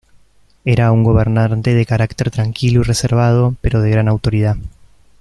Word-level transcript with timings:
Era 0.65 0.91
un 0.91 1.03
gobernante 1.03 1.75
de 1.75 1.85
carácter 1.85 2.31
tranquilo 2.31 2.81
y 2.81 2.83
reservado, 2.85 3.55
pero 3.61 3.83
de 3.83 3.91
gran 3.91 4.07
autoridad. 4.07 4.57